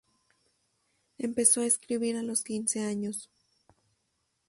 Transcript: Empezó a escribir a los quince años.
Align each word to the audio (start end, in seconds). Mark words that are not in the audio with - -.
Empezó 1.19 1.61
a 1.61 1.67
escribir 1.67 2.15
a 2.17 2.23
los 2.23 2.43
quince 2.43 2.79
años. 2.83 3.29